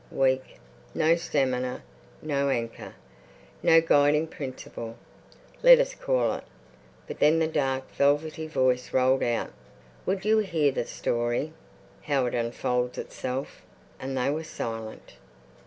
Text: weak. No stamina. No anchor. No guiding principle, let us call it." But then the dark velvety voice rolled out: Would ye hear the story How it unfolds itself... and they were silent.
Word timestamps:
weak. 0.09 0.57
No 0.95 1.15
stamina. 1.15 1.83
No 2.23 2.49
anchor. 2.49 2.95
No 3.61 3.79
guiding 3.81 4.25
principle, 4.25 4.95
let 5.61 5.77
us 5.77 5.93
call 5.93 6.33
it." 6.33 6.43
But 7.05 7.19
then 7.19 7.37
the 7.37 7.45
dark 7.45 7.87
velvety 7.91 8.47
voice 8.47 8.93
rolled 8.93 9.21
out: 9.21 9.51
Would 10.07 10.25
ye 10.25 10.41
hear 10.41 10.71
the 10.71 10.87
story 10.87 11.53
How 12.01 12.25
it 12.25 12.33
unfolds 12.33 12.97
itself... 12.97 13.61
and 13.99 14.17
they 14.17 14.31
were 14.31 14.43
silent. 14.43 15.13